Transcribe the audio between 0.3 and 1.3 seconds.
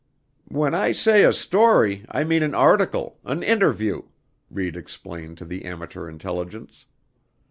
"When I say